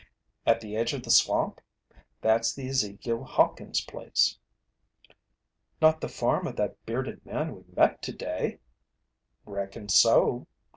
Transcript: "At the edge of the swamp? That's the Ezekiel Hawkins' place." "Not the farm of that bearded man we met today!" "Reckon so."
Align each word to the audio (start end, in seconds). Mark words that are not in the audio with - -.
"At 0.47 0.61
the 0.61 0.75
edge 0.75 0.93
of 0.93 1.03
the 1.03 1.11
swamp? 1.11 1.61
That's 2.21 2.55
the 2.55 2.67
Ezekiel 2.67 3.23
Hawkins' 3.23 3.81
place." 3.85 4.39
"Not 5.79 6.01
the 6.01 6.09
farm 6.09 6.47
of 6.47 6.55
that 6.55 6.83
bearded 6.87 7.23
man 7.23 7.55
we 7.55 7.63
met 7.75 8.01
today!" 8.01 8.57
"Reckon 9.45 9.89
so." 9.89 10.47